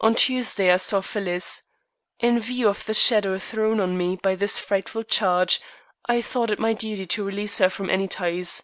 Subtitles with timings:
[0.00, 1.64] On Tuesday I saw Phyllis.
[2.20, 5.60] In view of the shadow thrown on me by this frightful charge
[6.08, 8.62] I thought it my duty to release her from any ties.